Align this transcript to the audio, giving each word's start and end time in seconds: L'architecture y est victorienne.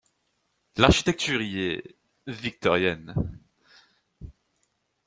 L'architecture 0.77 1.43
y 1.43 1.61
est 1.61 1.95
victorienne. 2.25 3.13